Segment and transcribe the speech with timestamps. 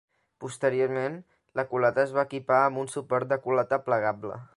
[0.43, 1.17] Posteriorment,
[1.59, 4.39] la culata es va equipar amb un suport de culata plegable.